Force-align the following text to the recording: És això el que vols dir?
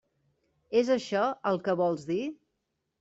És 0.81 0.89
això 0.95 1.21
el 1.51 1.61
que 1.67 1.77
vols 1.83 2.07
dir? 2.13 2.21